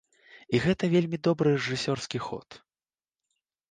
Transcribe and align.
І 0.55 0.61
гэта 0.63 0.89
вельмі 0.95 1.21
добры 1.29 1.47
рэжысёрскі 1.59 2.25
ход. 2.29 2.47